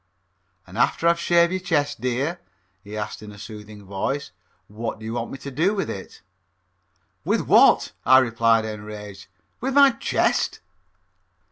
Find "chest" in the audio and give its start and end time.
1.59-2.01, 9.91-10.59